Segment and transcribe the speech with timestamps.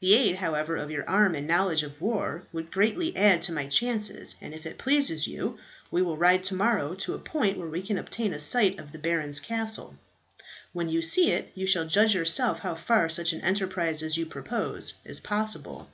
[0.00, 3.66] The aid, however, of your arm and knowledge of war would greatly add to my
[3.66, 5.58] chances, and if it pleases you
[5.90, 8.92] we will ride to morrow to a point where we can obtain a sight of
[8.92, 9.96] the baron's castle.
[10.72, 14.24] When you see it, you shall judge yourself how far such an enterprise as you
[14.24, 15.90] propose is possible."